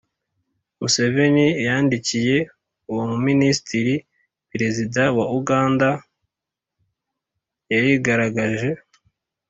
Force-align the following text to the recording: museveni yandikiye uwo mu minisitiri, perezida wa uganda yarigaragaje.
museveni 0.79 1.45
yandikiye 1.67 2.37
uwo 2.89 3.03
mu 3.11 3.17
minisitiri, 3.27 3.93
perezida 4.51 5.01
wa 5.17 5.25
uganda 5.37 5.89
yarigaragaje. 7.71 8.69